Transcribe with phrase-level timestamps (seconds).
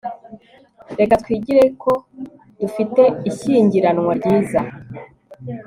[0.99, 1.91] Reka twigire ko
[2.59, 4.61] dufite ishyingiranwa ryiza